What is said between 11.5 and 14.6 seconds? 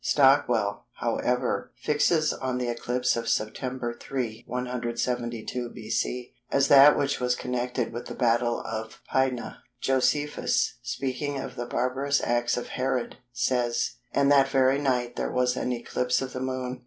the barbarous acts of Herod, says:—"And that